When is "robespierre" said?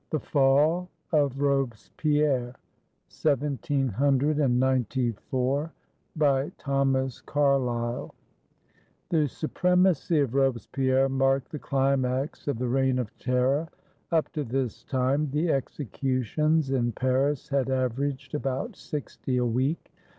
1.39-2.55, 10.33-11.07